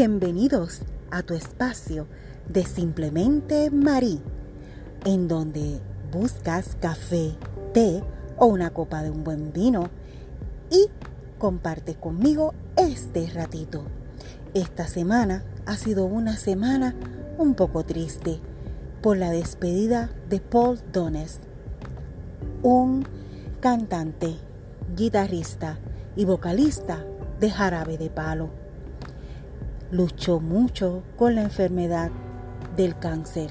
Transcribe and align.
Bienvenidos 0.00 0.82
a 1.10 1.24
tu 1.24 1.34
espacio 1.34 2.06
de 2.48 2.64
Simplemente 2.64 3.68
Marí, 3.72 4.20
en 5.04 5.26
donde 5.26 5.80
buscas 6.12 6.76
café, 6.80 7.32
té 7.74 8.04
o 8.36 8.46
una 8.46 8.70
copa 8.70 9.02
de 9.02 9.10
un 9.10 9.24
buen 9.24 9.52
vino 9.52 9.90
y 10.70 10.86
compartes 11.38 11.96
conmigo 11.96 12.54
este 12.76 13.28
ratito. 13.34 13.86
Esta 14.54 14.86
semana 14.86 15.42
ha 15.66 15.76
sido 15.76 16.04
una 16.04 16.36
semana 16.36 16.94
un 17.36 17.56
poco 17.56 17.84
triste 17.84 18.38
por 19.02 19.16
la 19.16 19.32
despedida 19.32 20.12
de 20.28 20.38
Paul 20.38 20.78
Dones, 20.92 21.40
un 22.62 23.04
cantante, 23.58 24.36
guitarrista 24.94 25.80
y 26.14 26.24
vocalista 26.24 27.04
de 27.40 27.50
Jarabe 27.50 27.98
de 27.98 28.10
Palo 28.10 28.67
luchó 29.90 30.40
mucho 30.40 31.02
con 31.16 31.34
la 31.34 31.42
enfermedad 31.42 32.10
del 32.76 32.98
cáncer. 32.98 33.50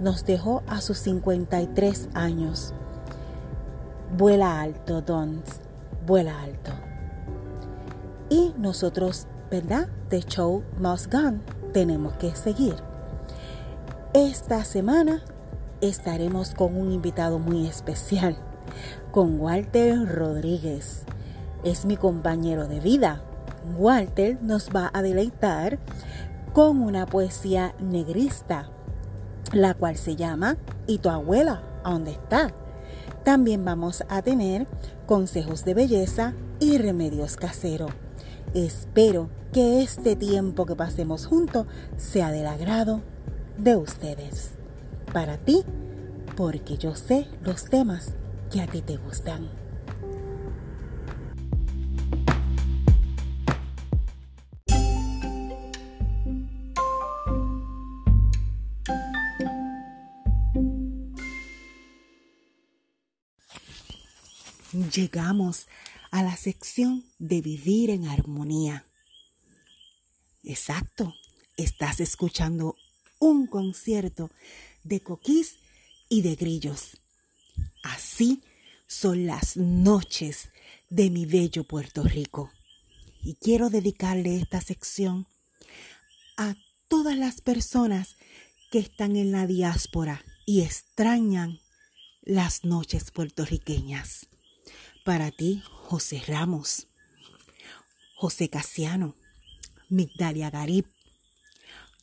Nos 0.00 0.24
dejó 0.24 0.62
a 0.66 0.80
sus 0.80 0.98
53 0.98 2.08
años. 2.14 2.74
Vuela 4.16 4.60
alto, 4.60 5.00
Dons, 5.00 5.60
vuela 6.06 6.40
alto. 6.40 6.72
Y 8.28 8.54
nosotros, 8.58 9.26
¿verdad? 9.50 9.88
The 10.08 10.20
show 10.20 10.62
must 10.78 11.12
go. 11.12 11.34
Tenemos 11.72 12.14
que 12.14 12.34
seguir. 12.34 12.76
Esta 14.12 14.64
semana 14.64 15.22
estaremos 15.80 16.54
con 16.54 16.76
un 16.76 16.92
invitado 16.92 17.38
muy 17.38 17.66
especial, 17.66 18.36
con 19.10 19.40
Walter 19.40 20.06
Rodríguez. 20.06 21.02
Es 21.64 21.84
mi 21.84 21.96
compañero 21.96 22.68
de 22.68 22.80
vida, 22.80 23.22
Walter 23.76 24.38
nos 24.42 24.70
va 24.70 24.90
a 24.92 25.02
deleitar 25.02 25.78
con 26.52 26.80
una 26.80 27.06
poesía 27.06 27.74
negrista, 27.80 28.70
la 29.52 29.74
cual 29.74 29.96
se 29.96 30.16
llama 30.16 30.56
¿Y 30.86 30.98
tu 30.98 31.08
abuela? 31.08 31.62
¿A 31.82 31.92
dónde 31.92 32.12
está? 32.12 32.52
También 33.24 33.64
vamos 33.64 34.04
a 34.08 34.22
tener 34.22 34.66
consejos 35.06 35.64
de 35.64 35.74
belleza 35.74 36.34
y 36.60 36.78
remedios 36.78 37.36
caseros. 37.36 37.90
Espero 38.54 39.30
que 39.52 39.82
este 39.82 40.14
tiempo 40.14 40.66
que 40.66 40.76
pasemos 40.76 41.26
juntos 41.26 41.66
sea 41.96 42.30
del 42.30 42.46
agrado 42.46 43.00
de 43.58 43.76
ustedes. 43.76 44.50
Para 45.12 45.38
ti, 45.38 45.64
porque 46.36 46.76
yo 46.76 46.94
sé 46.94 47.26
los 47.42 47.64
temas 47.64 48.12
que 48.50 48.60
a 48.60 48.66
ti 48.66 48.82
te 48.82 48.96
gustan. 48.96 49.63
Llegamos 64.94 65.66
a 66.10 66.22
la 66.22 66.36
sección 66.36 67.04
de 67.18 67.40
vivir 67.40 67.90
en 67.90 68.06
armonía. 68.06 68.86
Exacto, 70.44 71.14
estás 71.56 72.00
escuchando 72.00 72.76
un 73.18 73.46
concierto 73.46 74.30
de 74.84 75.00
coquís 75.00 75.56
y 76.08 76.22
de 76.22 76.36
grillos. 76.36 77.00
Así 77.82 78.42
son 78.86 79.26
las 79.26 79.56
noches 79.56 80.50
de 80.90 81.10
mi 81.10 81.26
bello 81.26 81.64
Puerto 81.64 82.02
Rico. 82.04 82.52
Y 83.22 83.34
quiero 83.34 83.70
dedicarle 83.70 84.36
esta 84.36 84.60
sección 84.60 85.26
a 86.36 86.54
todas 86.88 87.16
las 87.16 87.40
personas 87.40 88.16
que 88.70 88.78
están 88.78 89.16
en 89.16 89.32
la 89.32 89.46
diáspora 89.46 90.22
y 90.46 90.60
extrañan 90.60 91.60
las 92.22 92.64
noches 92.64 93.10
puertorriqueñas. 93.10 94.28
Para 95.04 95.30
ti, 95.30 95.62
José 95.66 96.22
Ramos, 96.26 96.86
José 98.16 98.48
Casiano, 98.48 99.14
Migdalia 99.90 100.48
Garib, 100.48 100.86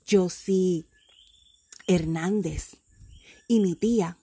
Josie 0.07 0.85
Hernández 1.87 2.75
y 3.47 3.59
mi 3.59 3.73
tía 3.73 4.17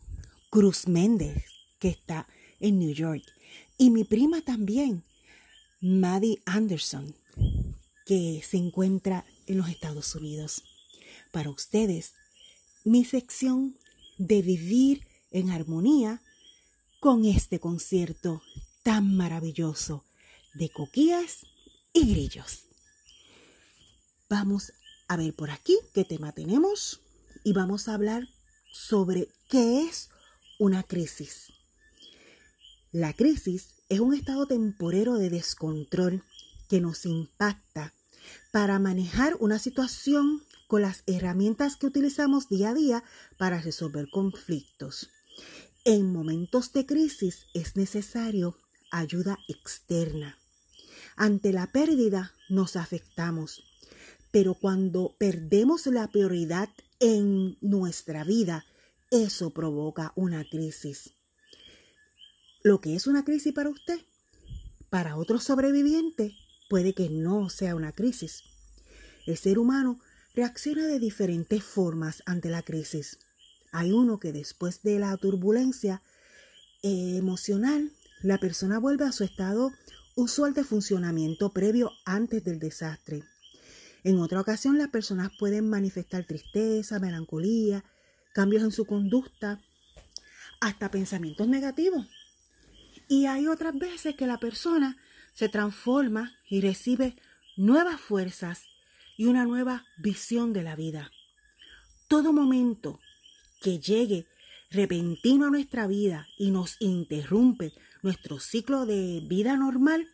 Cruz 0.49 0.87
Méndez, 0.87 1.43
que 1.81 1.89
está 1.89 2.29
en 2.61 2.79
New 2.79 2.93
York, 2.93 3.25
y 3.79 3.91
mi 3.91 4.05
prima 4.05 4.43
también, 4.43 5.03
Maddie 5.81 6.41
Anderson, 6.47 7.17
que 8.07 8.45
se 8.49 8.59
encuentra 8.59 9.25
en 9.49 9.59
los 9.59 9.69
Estados 9.71 10.15
Unidos. 10.15 10.63
Para 11.33 11.51
ustedes, 11.51 12.13
mi 12.85 13.05
sección 13.05 13.75
de 14.19 14.41
vivir 14.41 15.05
en 15.33 15.51
armonía 15.51 16.23
con 17.01 17.25
este 17.25 17.59
concierto 17.59 18.41
tan 18.89 19.19
maravilloso 19.19 20.07
de 20.55 20.71
coquillas 20.71 21.45
y 21.93 22.11
grillos. 22.11 22.69
Vamos 24.31 24.73
a 25.09 25.19
ver 25.19 25.35
por 25.35 25.51
aquí 25.51 25.77
qué 25.93 26.07
tema 26.07 26.33
tenemos 26.33 27.03
y 27.45 27.53
vamos 27.53 27.87
a 27.87 27.93
hablar 27.93 28.31
sobre 28.73 29.29
qué 29.51 29.83
es 29.83 30.09
una 30.59 30.85
crisis. 30.85 31.53
La 32.91 33.13
crisis 33.13 33.75
es 33.91 34.01
un 34.01 34.15
estado 34.15 34.47
temporero 34.47 35.19
de 35.19 35.29
descontrol 35.29 36.25
que 36.71 36.81
nos 36.81 37.05
impacta 37.05 37.93
para 38.53 38.79
manejar 38.79 39.37
una 39.39 39.59
situación 39.59 40.43
con 40.67 40.81
las 40.81 41.03
herramientas 41.07 41.77
que 41.77 41.89
utilizamos 41.89 42.49
día 42.49 42.71
a 42.71 42.75
día 42.75 43.05
para 43.37 43.61
resolver 43.61 44.09
conflictos. 44.09 45.11
En 45.85 46.11
momentos 46.11 46.73
de 46.73 46.87
crisis 46.87 47.49
es 47.53 47.77
necesario 47.77 48.57
ayuda 48.91 49.39
externa. 49.49 50.39
Ante 51.17 51.53
la 51.53 51.73
pérdida 51.73 52.33
nos 52.49 52.77
afectamos, 52.77 53.65
pero 54.31 54.55
cuando 54.55 55.17
perdemos 55.19 55.87
la 55.87 56.09
prioridad 56.09 56.69
en 57.01 57.57
nuestra 57.61 58.25
vida, 58.25 58.67
eso 59.11 59.51
provoca 59.51 60.13
una 60.17 60.45
crisis. 60.45 61.13
Lo 62.63 62.81
que 62.81 62.95
es 62.95 63.07
una 63.07 63.25
crisis 63.25 63.53
para 63.53 63.71
usted, 63.71 64.01
para 64.91 65.17
otro 65.17 65.39
sobreviviente, 65.39 66.37
puede 66.69 66.93
que 66.93 67.09
no 67.09 67.49
sea 67.49 67.75
una 67.75 67.93
crisis. 67.93 68.43
El 69.27 69.37
ser 69.37 69.59
humano 69.59 70.01
reacciona 70.35 70.87
de 70.87 70.99
diferentes 70.99 71.63
formas 71.63 72.23
ante 72.27 72.51
la 72.51 72.63
crisis. 72.63 73.19
Hay 73.73 73.93
uno 73.93 74.19
que 74.19 74.33
después 74.33 74.83
de 74.83 74.99
la 74.99 75.17
turbulencia 75.17 76.03
eh, 76.83 77.17
emocional 77.17 77.93
la 78.23 78.39
persona 78.39 78.79
vuelve 78.79 79.05
a 79.05 79.13
su 79.13 79.25
estado 79.25 79.73
usual 80.15 80.53
de 80.55 80.65
funcionamiento 80.65 81.51
previo 81.53 81.93
antes 82.05 82.45
del 82.45 82.59
desastre. 82.59 83.23
En 84.05 84.19
otra 84.19 84.41
ocasión, 84.41 84.79
las 84.79 84.89
personas 84.89 85.31
pueden 85.39 85.69
manifestar 85.69 86.25
tristeza, 86.25 86.99
melancolía, 86.99 87.85
cambios 88.33 88.63
en 88.63 88.73
su 88.73 88.85
conducta, 88.85 89.61
hasta 90.61 90.91
pensamientos 90.91 91.47
negativos. 91.49 92.07
Y 93.09 93.27
hay 93.27 93.47
otras 93.47 93.79
veces 93.79 94.17
que 94.17 94.27
la 94.27 94.39
persona 94.39 94.97
se 95.35 95.49
transforma 95.49 96.33
y 96.49 96.61
recibe 96.61 97.17
nuevas 97.57 98.01
fuerzas 98.01 98.65
y 99.17 99.27
una 99.27 99.45
nueva 99.45 99.85
visión 99.99 100.53
de 100.53 100.63
la 100.63 100.77
vida. 100.77 101.11
Todo 102.09 102.33
momento 102.33 103.01
que 103.61 103.79
llegue 103.79 104.27
repentino 104.71 105.47
a 105.47 105.51
nuestra 105.51 105.87
vida 105.87 106.29
y 106.37 106.51
nos 106.51 106.77
interrumpe 106.81 107.73
nuestro 108.03 108.41
ciclo 108.41 108.87
de 108.87 109.21
vida 109.27 109.57
normal, 109.57 110.09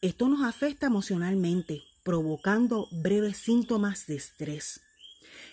esto 0.00 0.28
nos 0.28 0.42
afecta 0.42 0.86
emocionalmente, 0.86 1.82
provocando 2.02 2.88
breves 2.90 3.36
síntomas 3.36 4.06
de 4.06 4.16
estrés. 4.16 4.80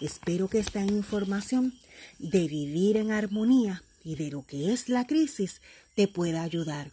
Espero 0.00 0.48
que 0.48 0.58
esta 0.58 0.84
información 0.84 1.74
de 2.18 2.48
vivir 2.48 2.96
en 2.96 3.12
armonía 3.12 3.82
y 4.04 4.16
de 4.16 4.30
lo 4.30 4.46
que 4.46 4.72
es 4.72 4.88
la 4.88 5.06
crisis 5.06 5.60
te 5.94 6.08
pueda 6.08 6.42
ayudar. 6.42 6.90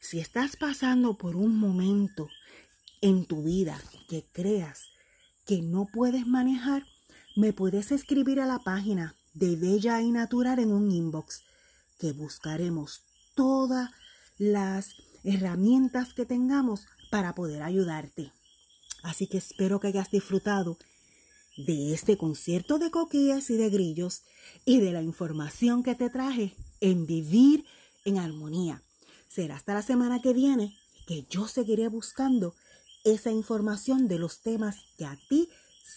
Si 0.00 0.18
estás 0.18 0.56
pasando 0.56 1.16
por 1.18 1.36
un 1.36 1.56
momento 1.56 2.28
en 3.00 3.26
tu 3.26 3.42
vida 3.44 3.80
que 4.08 4.24
creas 4.32 4.88
que 5.46 5.62
no 5.62 5.86
puedes 5.92 6.26
manejar, 6.26 6.84
me 7.36 7.52
puedes 7.52 7.92
escribir 7.92 8.40
a 8.40 8.46
la 8.46 8.58
página 8.58 9.14
de 9.34 9.56
Bella 9.56 10.00
y 10.00 10.10
Natural 10.10 10.58
en 10.58 10.72
un 10.72 10.90
inbox 10.90 11.44
que 11.98 12.12
buscaremos 12.12 13.02
todas 13.34 13.90
las 14.38 14.94
herramientas 15.22 16.14
que 16.14 16.24
tengamos 16.24 16.86
para 17.10 17.34
poder 17.34 17.62
ayudarte. 17.62 18.32
Así 19.02 19.26
que 19.26 19.38
espero 19.38 19.80
que 19.80 19.88
hayas 19.88 20.10
disfrutado 20.10 20.78
de 21.66 21.94
este 21.94 22.16
concierto 22.16 22.78
de 22.78 22.90
coquillas 22.90 23.50
y 23.50 23.56
de 23.56 23.70
grillos 23.70 24.22
y 24.64 24.80
de 24.80 24.92
la 24.92 25.02
información 25.02 25.82
que 25.82 25.94
te 25.94 26.10
traje 26.10 26.54
en 26.80 27.06
vivir 27.06 27.64
en 28.04 28.18
armonía. 28.18 28.82
Será 29.28 29.56
hasta 29.56 29.74
la 29.74 29.82
semana 29.82 30.20
que 30.20 30.32
viene 30.32 30.76
que 31.06 31.26
yo 31.28 31.48
seguiré 31.48 31.88
buscando 31.88 32.54
esa 33.04 33.30
información 33.30 34.08
de 34.08 34.18
los 34.18 34.40
temas 34.40 34.76
que 34.96 35.04
a 35.04 35.18
ti 35.28 35.48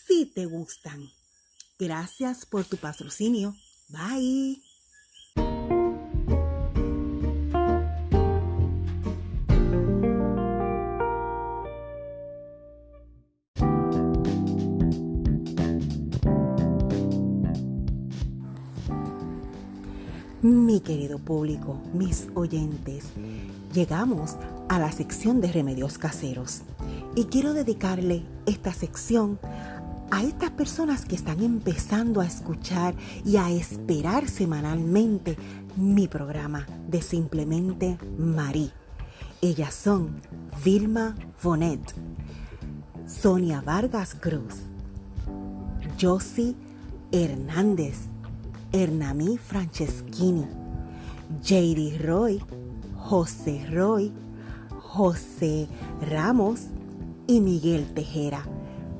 sí 0.07 0.25
te 0.25 0.45
gustan. 0.45 1.09
Gracias 1.77 2.45
por 2.45 2.65
tu 2.65 2.77
patrocinio. 2.77 3.55
Bye. 3.89 4.72
Público, 21.23 21.81
mis 21.93 22.27
oyentes, 22.35 23.05
llegamos 23.73 24.35
a 24.69 24.79
la 24.79 24.91
sección 24.91 25.41
de 25.41 25.51
remedios 25.51 25.97
caseros 25.97 26.61
y 27.15 27.25
quiero 27.25 27.53
dedicarle 27.53 28.23
esta 28.45 28.73
sección 28.73 29.39
a 30.11 30.21
estas 30.23 30.51
personas 30.51 31.05
que 31.05 31.15
están 31.15 31.41
empezando 31.41 32.21
a 32.21 32.25
escuchar 32.25 32.93
y 33.25 33.37
a 33.37 33.49
esperar 33.49 34.29
semanalmente 34.29 35.37
mi 35.75 36.07
programa 36.07 36.67
de 36.87 37.01
Simplemente 37.01 37.97
Marí. 38.17 38.71
Ellas 39.41 39.73
son 39.73 40.21
Vilma 40.63 41.15
Bonet, 41.41 41.81
Sonia 43.07 43.61
Vargas 43.61 44.15
Cruz, 44.15 44.55
Josie 45.99 46.55
Hernández, 47.11 47.97
Hernamí 48.71 49.37
Franceschini, 49.37 50.45
JD 51.41 51.99
Roy, 52.01 52.41
José 52.97 53.65
Roy, 53.69 54.11
José 54.69 55.67
Ramos 56.09 56.61
y 57.27 57.41
Miguel 57.41 57.93
Tejera. 57.93 58.43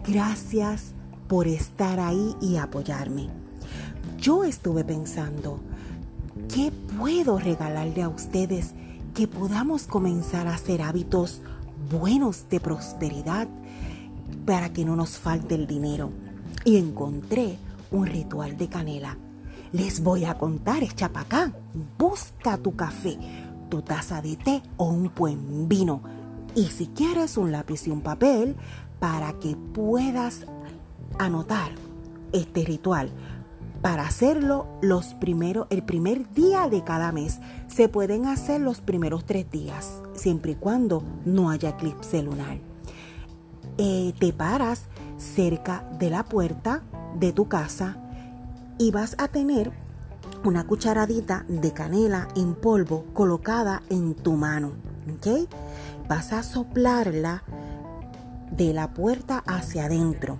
Gracias 0.07 0.94
por 1.27 1.47
estar 1.47 2.00
ahí 2.00 2.35
y 2.41 2.57
apoyarme. 2.57 3.30
Yo 4.19 4.44
estuve 4.44 4.83
pensando, 4.83 5.59
¿qué 6.53 6.71
puedo 6.97 7.39
regalarle 7.39 8.03
a 8.03 8.09
ustedes 8.09 8.71
que 9.13 9.27
podamos 9.27 9.88
comenzar 9.88 10.47
a 10.47 10.56
hacer 10.56 10.81
hábitos 10.81 11.41
buenos 11.91 12.50
de 12.50 12.59
prosperidad 12.59 13.47
para 14.45 14.74
que 14.74 14.86
no 14.86 14.95
nos 14.95 15.18
falte 15.18 15.56
el 15.56 15.68
dinero? 15.68 16.12
Y 16.65 16.77
encontré 16.77 17.57
un 17.91 18.06
ritual 18.06 18.57
de 18.57 18.68
canela. 18.68 19.18
Les 19.73 20.03
voy 20.03 20.23
a 20.23 20.35
contar, 20.37 20.83
echa 20.83 21.09
para 21.09 21.25
acá. 21.25 21.51
Busca 21.97 22.57
tu 22.57 22.75
café, 22.75 23.17
tu 23.69 23.81
taza 23.81 24.21
de 24.21 24.35
té 24.35 24.61
o 24.77 24.85
un 24.85 25.11
buen 25.15 25.67
vino. 25.67 26.03
Y 26.53 26.65
si 26.65 26.87
quieres 26.87 27.37
un 27.37 27.51
lápiz 27.51 27.87
y 27.87 27.89
un 27.89 28.01
papel 28.01 28.55
para 28.99 29.33
que 29.39 29.55
puedas 29.55 30.45
anotar 31.17 31.71
este 32.33 32.65
ritual. 32.65 33.09
Para 33.81 34.03
hacerlo 34.03 34.67
los 34.83 35.15
primeros, 35.15 35.65
el 35.71 35.81
primer 35.81 36.31
día 36.33 36.69
de 36.69 36.83
cada 36.83 37.11
mes, 37.11 37.39
se 37.67 37.89
pueden 37.89 38.27
hacer 38.27 38.62
los 38.62 38.79
primeros 38.79 39.25
tres 39.25 39.50
días, 39.50 40.03
siempre 40.13 40.51
y 40.51 40.55
cuando 40.55 41.03
no 41.25 41.50
haya 41.50 41.69
eclipse 41.69 42.21
lunar. 42.21 42.59
Eh, 43.79 44.13
te 44.19 44.33
paras 44.33 44.83
cerca 45.17 45.83
de 45.98 46.12
la 46.12 46.24
puerta 46.25 46.83
de 47.19 47.33
tu 47.33 47.48
casa 47.48 48.02
y 48.77 48.92
vas 48.92 49.15
a 49.18 49.27
tener 49.27 49.72
una 50.44 50.65
cucharadita 50.65 51.46
de 51.48 51.72
canela 51.72 52.27
en 52.36 52.56
polvo 52.56 53.06
colocada 53.13 53.82
en 53.89 54.13
tu 54.15 54.34
mano. 54.34 54.74
¿ok? 55.15 55.50
Vas 56.08 56.34
a 56.34 56.44
soplarla 56.44 57.44
de 58.51 58.74
la 58.74 58.94
puerta 58.94 59.44
hacia 59.48 59.86
adentro 59.86 60.38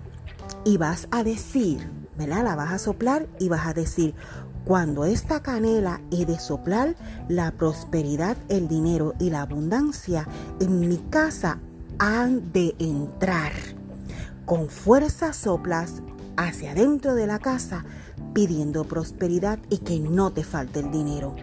y 0.64 0.76
vas 0.76 1.08
a 1.10 1.22
decir, 1.24 1.90
¿verdad? 2.16 2.44
La 2.44 2.54
vas 2.54 2.72
a 2.72 2.78
soplar 2.78 3.26
y 3.38 3.48
vas 3.48 3.66
a 3.66 3.74
decir, 3.74 4.14
cuando 4.64 5.04
esta 5.04 5.42
canela 5.42 6.00
he 6.10 6.24
de 6.24 6.38
soplar, 6.38 6.96
la 7.28 7.50
prosperidad, 7.50 8.36
el 8.48 8.66
dinero 8.68 9.14
y 9.18 9.30
la 9.30 9.42
abundancia 9.42 10.26
en 10.60 10.80
mi 10.80 10.96
casa 10.96 11.58
han 11.98 12.52
de 12.52 12.74
entrar. 12.78 13.52
Con 14.46 14.68
fuerza 14.68 15.32
soplas 15.32 16.02
hacia 16.36 16.72
adentro 16.72 17.14
de 17.14 17.26
la 17.26 17.38
casa 17.38 17.84
pidiendo 18.32 18.84
prosperidad 18.84 19.58
y 19.70 19.78
que 19.78 20.00
no 20.00 20.32
te 20.32 20.44
falte 20.44 20.80
el 20.80 20.90
dinero. 20.90 21.34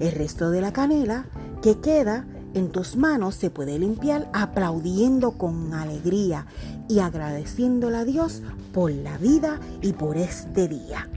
El 0.00 0.12
resto 0.12 0.50
de 0.50 0.60
la 0.60 0.72
canela 0.72 1.26
que 1.62 1.80
queda 1.80 2.26
en 2.54 2.70
tus 2.70 2.96
manos 2.96 3.34
se 3.34 3.50
puede 3.50 3.78
limpiar 3.78 4.28
aplaudiendo 4.32 5.32
con 5.32 5.74
alegría 5.74 6.46
y 6.88 7.00
agradeciéndole 7.00 7.96
a 7.96 8.04
Dios 8.04 8.42
por 8.72 8.92
la 8.92 9.18
vida 9.18 9.60
y 9.82 9.92
por 9.92 10.16
este 10.16 10.68
día. 10.68 11.08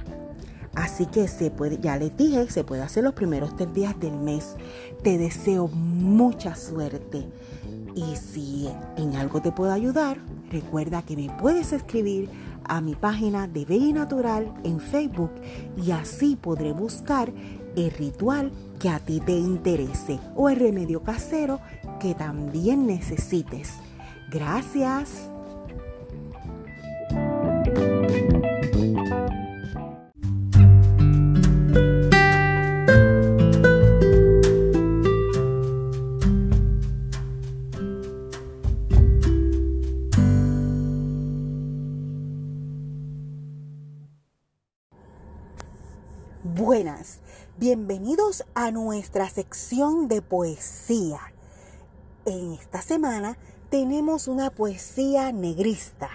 Así 0.77 1.07
que 1.07 1.27
se 1.27 1.49
puede, 1.49 1.79
ya 1.79 1.97
les 1.97 2.15
dije, 2.15 2.49
se 2.51 2.63
puede 2.63 2.83
hacer 2.83 3.03
los 3.03 3.13
primeros 3.13 3.55
tres 3.55 3.73
días 3.73 3.99
del 3.99 4.15
mes. 4.15 4.55
Te 5.01 5.17
deseo 5.17 5.67
mucha 5.67 6.55
suerte. 6.55 7.25
Y 7.95 8.15
si 8.15 8.69
en 8.95 9.15
algo 9.15 9.41
te 9.41 9.51
puedo 9.51 9.71
ayudar, 9.71 10.17
recuerda 10.51 11.01
que 11.01 11.15
me 11.15 11.35
puedes 11.41 11.73
escribir 11.73 12.29
a 12.67 12.81
mi 12.81 12.95
página 12.95 13.47
de 13.47 13.65
Bella 13.65 13.93
Natural 13.93 14.53
en 14.63 14.79
Facebook 14.79 15.31
y 15.75 15.91
así 15.91 16.35
podré 16.35 16.71
buscar 16.73 17.31
el 17.75 17.91
ritual 17.91 18.51
que 18.79 18.89
a 18.89 18.99
ti 18.99 19.19
te 19.19 19.33
interese 19.33 20.19
o 20.35 20.49
el 20.49 20.57
remedio 20.57 21.03
casero 21.03 21.59
que 21.99 22.15
también 22.15 22.85
necesites. 22.87 23.73
Gracias. 24.29 25.29
Bienvenidos 47.87 48.43
a 48.53 48.69
nuestra 48.71 49.29
sección 49.29 50.09
de 50.09 50.21
poesía. 50.21 51.21
En 52.25 52.51
esta 52.51 52.81
semana 52.81 53.37
tenemos 53.69 54.27
una 54.27 54.49
poesía 54.49 55.31
negrista 55.31 56.09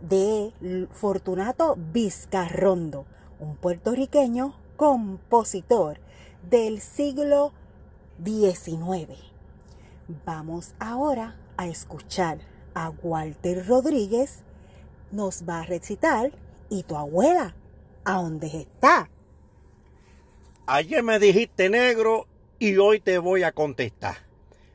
de 0.00 0.52
Fortunato 0.90 1.76
Vizcarrondo, 1.92 3.06
un 3.38 3.54
puertorriqueño 3.54 4.56
compositor 4.76 6.00
del 6.50 6.80
siglo 6.80 7.52
XIX. 8.24 9.20
Vamos 10.26 10.74
ahora 10.80 11.36
a 11.58 11.68
escuchar 11.68 12.38
a 12.74 12.90
Walter 12.90 13.68
Rodríguez, 13.68 14.40
nos 15.12 15.44
va 15.48 15.60
a 15.60 15.64
recitar 15.64 16.32
¿Y 16.70 16.82
tu 16.82 16.96
abuela? 16.96 17.54
¿A 18.04 18.14
dónde 18.14 18.48
está? 18.48 19.08
Ayer 20.66 21.02
me 21.02 21.18
dijiste 21.18 21.68
negro 21.68 22.28
y 22.60 22.76
hoy 22.76 23.00
te 23.00 23.18
voy 23.18 23.42
a 23.42 23.50
contestar. 23.50 24.18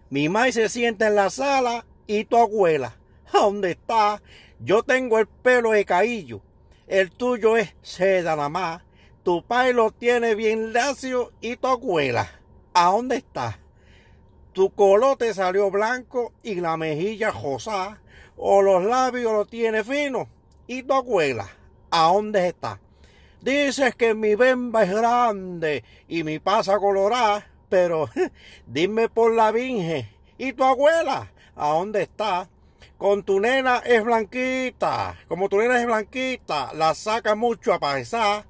Mi 0.09 0.27
madre 0.27 0.51
se 0.51 0.69
sienta 0.69 1.07
en 1.07 1.15
la 1.15 1.29
sala 1.29 1.85
y 2.07 2.25
tu 2.25 2.35
abuela, 2.35 2.97
¿a 3.33 3.39
dónde 3.39 3.71
está? 3.71 4.21
Yo 4.59 4.83
tengo 4.83 5.17
el 5.17 5.27
pelo 5.27 5.71
de 5.71 5.85
caillo, 5.85 6.41
el 6.87 7.09
tuyo 7.09 7.55
es 7.55 7.73
seda 7.83 8.35
nada 8.35 8.49
más. 8.49 8.83
Tu 9.23 9.41
padre 9.45 9.73
lo 9.73 9.91
tiene 9.91 10.35
bien 10.35 10.73
lacio 10.73 11.31
y 11.39 11.55
tu 11.55 11.67
abuela, 11.67 12.31
¿a 12.73 12.87
dónde 12.87 13.15
está? 13.15 13.57
Tu 14.51 14.69
colote 14.71 15.33
salió 15.33 15.71
blanco 15.71 16.33
y 16.43 16.55
la 16.55 16.75
mejilla 16.75 17.31
rosada, 17.31 18.01
o 18.35 18.61
los 18.61 18.83
labios 18.83 19.31
lo 19.31 19.45
tiene 19.45 19.85
fino 19.85 20.27
y 20.67 20.83
tu 20.83 20.93
abuela, 20.93 21.47
¿a 21.91 22.11
dónde 22.11 22.49
está? 22.49 22.81
Dices 23.41 23.95
que 23.95 24.13
mi 24.13 24.35
bemba 24.35 24.83
es 24.83 24.91
grande 24.91 25.83
y 26.07 26.23
mi 26.23 26.39
pasa 26.39 26.77
colorada, 26.79 27.47
pero 27.69 28.09
dime 28.67 29.09
por 29.09 29.33
la 29.33 29.51
vinge. 29.51 30.09
¿Y 30.37 30.53
tu 30.53 30.63
abuela? 30.63 31.31
¿A 31.55 31.69
dónde 31.69 32.03
está? 32.03 32.49
Con 32.97 33.23
tu 33.23 33.39
nena 33.39 33.77
es 33.85 34.03
blanquita. 34.03 35.15
Como 35.27 35.49
tu 35.49 35.57
nena 35.57 35.79
es 35.79 35.85
blanquita, 35.85 36.73
la 36.73 36.93
saca 36.95 37.35
mucho 37.35 37.73
a 37.73 37.79
pasar. 37.79 38.45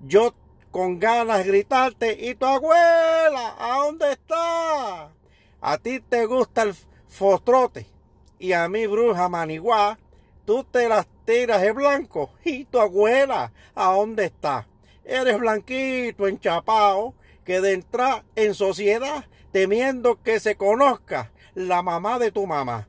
Yo 0.00 0.34
con 0.70 0.98
ganas 0.98 1.46
gritarte. 1.46 2.16
¿Y 2.20 2.34
tu 2.34 2.44
abuela? 2.46 3.56
¿A 3.58 3.78
dónde 3.78 4.12
está? 4.12 5.10
A 5.60 5.78
ti 5.78 6.00
te 6.00 6.26
gusta 6.26 6.64
el 6.64 6.74
fostrote 7.08 7.86
y 8.38 8.52
a 8.52 8.68
mí 8.68 8.86
bruja 8.86 9.28
maniguá. 9.28 9.98
Tú 10.46 10.64
te 10.64 10.88
las 10.88 11.06
tiras 11.24 11.60
de 11.60 11.72
blanco. 11.72 12.30
¿Y 12.44 12.64
tu 12.64 12.80
abuela? 12.80 13.52
¿A 13.74 13.92
dónde 13.92 14.26
está? 14.26 14.66
Eres 15.04 15.38
blanquito, 15.38 16.26
enchapado 16.26 17.14
que 17.44 17.60
de 17.60 17.74
entrar 17.74 18.24
en 18.34 18.54
sociedad 18.54 19.24
temiendo 19.52 20.22
que 20.22 20.40
se 20.40 20.56
conozca 20.56 21.32
la 21.54 21.82
mamá 21.82 22.18
de 22.18 22.30
tu 22.30 22.46
mamá. 22.46 22.88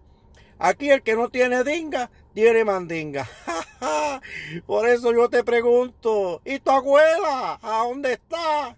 Aquí 0.59 0.89
el 0.89 1.01
que 1.01 1.15
no 1.15 1.29
tiene 1.29 1.63
dinga, 1.63 2.09
tiene 2.33 2.65
mandinga. 2.65 3.27
Por 4.65 4.87
eso 4.89 5.11
yo 5.13 5.29
te 5.29 5.43
pregunto, 5.43 6.41
¿y 6.43 6.59
tu 6.59 6.71
abuela? 6.71 7.59
¿A 7.61 7.83
dónde 7.87 8.13
está? 8.13 8.75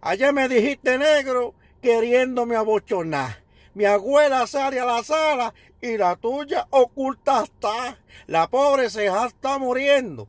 Ayer 0.00 0.32
me 0.32 0.48
dijiste 0.48 0.98
negro 0.98 1.54
queriéndome 1.82 2.56
abochonar. 2.56 3.42
Mi 3.74 3.84
abuela 3.84 4.46
sale 4.46 4.80
a 4.80 4.86
la 4.86 5.04
sala 5.04 5.52
y 5.80 5.96
la 5.96 6.16
tuya 6.16 6.66
oculta 6.70 7.44
está. 7.44 7.98
La 8.26 8.48
pobre 8.48 8.90
se 8.90 9.06
está 9.06 9.58
muriendo. 9.58 10.28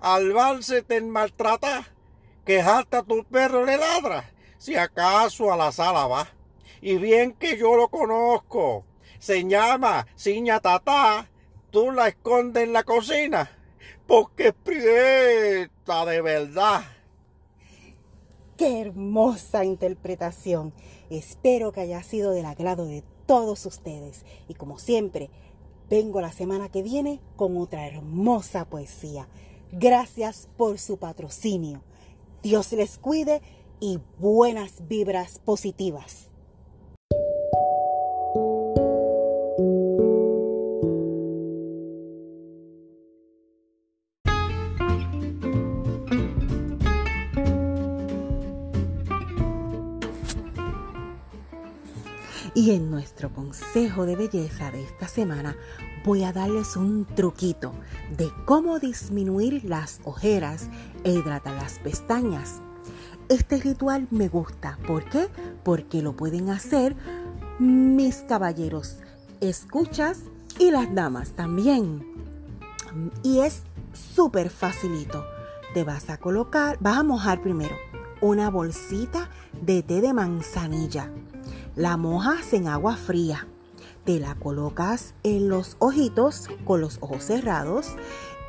Al 0.00 0.32
verse 0.32 0.82
te 0.82 1.00
maltrata 1.00 1.86
que 2.44 2.60
hasta 2.60 3.02
tu 3.02 3.24
perro 3.24 3.64
le 3.64 3.76
ladra, 3.76 4.32
si 4.58 4.74
acaso 4.76 5.52
a 5.52 5.56
la 5.56 5.72
sala 5.72 6.06
va. 6.06 6.28
Y 6.80 6.96
bien 6.96 7.32
que 7.32 7.58
yo 7.58 7.76
lo 7.76 7.88
conozco, 7.88 8.84
se 9.18 9.44
llama 9.44 10.06
Ciña 10.16 10.60
Tatá, 10.60 11.28
tú 11.70 11.92
la 11.92 12.08
escondes 12.08 12.64
en 12.64 12.72
la 12.72 12.82
cocina, 12.84 13.50
porque 14.06 14.48
es 14.48 14.54
prieta 14.54 16.06
de 16.06 16.22
verdad. 16.22 16.82
Qué 18.56 18.80
hermosa 18.80 19.64
interpretación. 19.64 20.72
Espero 21.10 21.72
que 21.72 21.80
haya 21.80 22.02
sido 22.02 22.32
del 22.32 22.46
agrado 22.46 22.86
de 22.86 23.04
todos 23.30 23.64
ustedes. 23.64 24.24
Y 24.48 24.54
como 24.54 24.80
siempre, 24.80 25.30
vengo 25.88 26.20
la 26.20 26.32
semana 26.32 26.68
que 26.68 26.82
viene 26.82 27.20
con 27.36 27.56
otra 27.58 27.86
hermosa 27.86 28.64
poesía. 28.64 29.28
Gracias 29.70 30.48
por 30.56 30.80
su 30.80 30.96
patrocinio. 30.96 31.80
Dios 32.42 32.72
les 32.72 32.98
cuide 32.98 33.40
y 33.78 34.00
buenas 34.18 34.88
vibras 34.88 35.38
positivas. 35.44 36.29
Y 52.54 52.72
en 52.72 52.90
nuestro 52.90 53.30
consejo 53.30 54.06
de 54.06 54.16
belleza 54.16 54.70
de 54.70 54.82
esta 54.82 55.08
semana 55.08 55.56
voy 56.04 56.24
a 56.24 56.32
darles 56.32 56.76
un 56.76 57.04
truquito 57.04 57.72
de 58.16 58.30
cómo 58.46 58.78
disminuir 58.78 59.64
las 59.64 60.00
ojeras 60.04 60.68
e 61.04 61.12
hidratar 61.12 61.54
las 61.54 61.78
pestañas. 61.78 62.60
Este 63.28 63.58
ritual 63.58 64.08
me 64.10 64.28
gusta. 64.28 64.78
¿Por 64.86 65.04
qué? 65.04 65.28
Porque 65.62 66.02
lo 66.02 66.16
pueden 66.16 66.50
hacer 66.50 66.96
mis 67.58 68.16
caballeros, 68.16 68.96
escuchas 69.40 70.20
y 70.58 70.70
las 70.70 70.92
damas 70.94 71.30
también. 71.30 72.04
Y 73.22 73.40
es 73.40 73.62
súper 73.92 74.50
facilito. 74.50 75.24
Te 75.74 75.84
vas 75.84 76.10
a 76.10 76.16
colocar, 76.16 76.78
vas 76.80 76.98
a 76.98 77.02
mojar 77.04 77.40
primero 77.40 77.76
una 78.20 78.50
bolsita 78.50 79.30
de 79.62 79.82
té 79.82 80.00
de 80.00 80.12
manzanilla. 80.12 81.10
La 81.80 81.96
mojas 81.96 82.52
en 82.52 82.68
agua 82.68 82.94
fría 82.94 83.46
te 84.04 84.20
la 84.20 84.34
colocas 84.34 85.14
en 85.22 85.48
los 85.48 85.76
ojitos 85.78 86.50
con 86.66 86.82
los 86.82 86.98
ojos 87.00 87.24
cerrados 87.24 87.96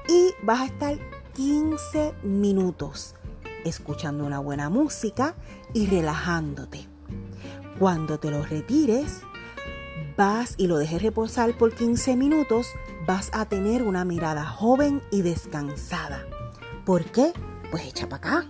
y 0.09 0.31
vas 0.43 0.59
a 0.59 0.65
estar 0.65 0.97
15 1.35 2.13
minutos 2.23 3.15
escuchando 3.63 4.25
una 4.25 4.39
buena 4.39 4.69
música 4.69 5.35
y 5.73 5.88
relajándote. 5.88 6.89
Cuando 7.79 8.19
te 8.19 8.31
lo 8.31 8.43
retires, 8.43 9.21
vas 10.17 10.55
y 10.57 10.67
lo 10.67 10.77
dejes 10.77 11.01
reposar 11.01 11.57
por 11.57 11.73
15 11.73 12.17
minutos, 12.17 12.67
vas 13.07 13.29
a 13.31 13.45
tener 13.45 13.83
una 13.83 14.03
mirada 14.03 14.45
joven 14.45 15.01
y 15.09 15.21
descansada. 15.21 16.25
¿Por 16.83 17.05
qué? 17.05 17.31
Pues 17.71 17.85
echa 17.85 18.09
para 18.09 18.39
acá, 18.39 18.50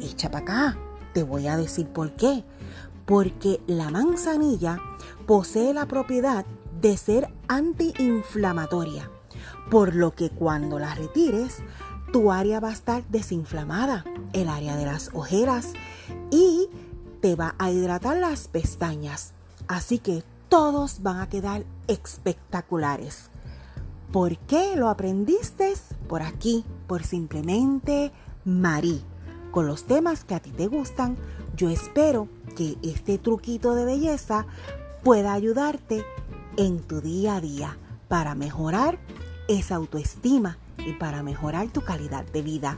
echa 0.00 0.30
para 0.30 0.44
acá. 0.44 0.78
Te 1.12 1.24
voy 1.24 1.48
a 1.48 1.56
decir 1.56 1.88
por 1.88 2.12
qué 2.12 2.44
porque 3.06 3.60
la 3.66 3.90
manzanilla 3.90 4.78
posee 5.26 5.72
la 5.72 5.86
propiedad 5.86 6.44
de 6.80 6.96
ser 6.96 7.32
antiinflamatoria, 7.48 9.10
por 9.70 9.94
lo 9.94 10.14
que 10.14 10.30
cuando 10.30 10.78
la 10.78 10.94
retires, 10.94 11.58
tu 12.12 12.30
área 12.30 12.60
va 12.60 12.68
a 12.70 12.72
estar 12.72 13.04
desinflamada, 13.08 14.04
el 14.32 14.48
área 14.48 14.76
de 14.76 14.84
las 14.84 15.10
ojeras, 15.14 15.72
y 16.30 16.68
te 17.20 17.34
va 17.34 17.54
a 17.58 17.70
hidratar 17.70 18.16
las 18.18 18.48
pestañas. 18.48 19.32
Así 19.68 19.98
que 19.98 20.22
todos 20.48 21.02
van 21.02 21.20
a 21.20 21.28
quedar 21.28 21.64
espectaculares. 21.88 23.30
¿Por 24.12 24.36
qué 24.38 24.76
lo 24.76 24.88
aprendiste? 24.88 25.74
Por 26.08 26.22
aquí, 26.22 26.64
por 26.86 27.02
simplemente 27.02 28.12
Marí, 28.44 29.02
con 29.50 29.66
los 29.66 29.84
temas 29.84 30.24
que 30.24 30.34
a 30.34 30.40
ti 30.40 30.50
te 30.50 30.68
gustan 30.68 31.16
yo 31.56 31.70
espero 31.70 32.28
que 32.54 32.76
este 32.82 33.18
truquito 33.18 33.74
de 33.74 33.84
belleza 33.84 34.46
pueda 35.02 35.32
ayudarte 35.32 36.04
en 36.56 36.80
tu 36.80 37.00
día 37.00 37.36
a 37.36 37.40
día 37.40 37.78
para 38.08 38.34
mejorar 38.34 38.98
esa 39.48 39.76
autoestima 39.76 40.58
y 40.78 40.92
para 40.92 41.22
mejorar 41.22 41.68
tu 41.68 41.82
calidad 41.82 42.24
de 42.26 42.42
vida. 42.42 42.76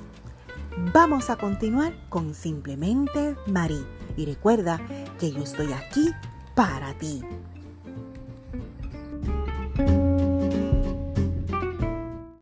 Vamos 0.94 1.28
a 1.28 1.36
continuar 1.36 1.92
con 2.08 2.34
Simplemente 2.34 3.36
Marí 3.46 3.84
y 4.16 4.26
recuerda 4.26 4.80
que 5.18 5.32
yo 5.32 5.42
estoy 5.42 5.72
aquí 5.72 6.10
para 6.54 6.94
ti. 6.94 7.22